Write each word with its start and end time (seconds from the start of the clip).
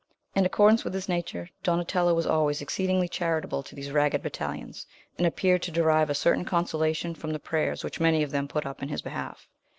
In 0.33 0.47
accordance 0.47 0.83
with 0.83 0.95
his 0.95 1.07
nature, 1.07 1.51
Donatello 1.61 2.15
was 2.15 2.25
always 2.25 2.59
exceedingly 2.59 3.07
charitable 3.07 3.61
to 3.61 3.75
these 3.75 3.91
ragged 3.91 4.23
battalions, 4.23 4.87
and 5.19 5.27
appeared 5.27 5.61
to 5.61 5.71
derive 5.71 6.09
a 6.09 6.15
certain 6.15 6.43
consolation 6.43 7.13
from 7.13 7.33
the 7.33 7.39
prayers 7.39 7.83
which 7.83 7.99
many 7.99 8.23
of 8.23 8.31
them 8.31 8.47
put 8.47 8.65
up 8.65 8.81
in 8.81 8.89
his 8.89 9.03
behalf. 9.03 9.47